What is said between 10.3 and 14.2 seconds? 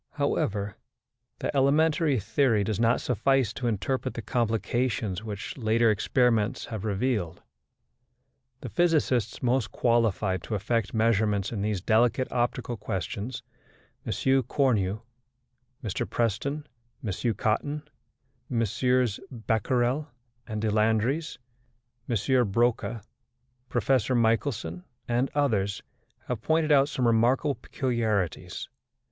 to effect measurements in these delicate optical questions M.